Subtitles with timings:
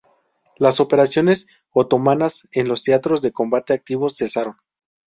[0.57, 4.55] Las operaciones otomanas en los teatros de combate activos cesaron.